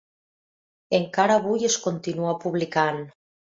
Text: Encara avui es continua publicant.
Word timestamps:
Encara 0.99 1.35
avui 1.43 1.69
es 1.69 1.77
continua 1.85 2.35
publicant. 2.47 3.01